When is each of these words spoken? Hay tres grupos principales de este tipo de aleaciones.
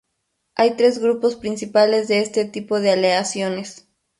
Hay 0.55 0.77
tres 0.77 0.97
grupos 0.97 1.35
principales 1.35 2.07
de 2.07 2.21
este 2.21 2.45
tipo 2.45 2.79
de 2.79 2.89
aleaciones. 2.89 3.87